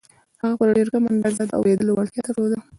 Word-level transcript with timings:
هغه 0.41 0.55
په 0.59 0.65
ډېره 0.75 0.89
کمه 0.93 1.07
اندازه 1.13 1.43
د 1.47 1.51
اورېدو 1.57 1.93
وړتيا 1.93 2.21
درلوده. 2.25 2.57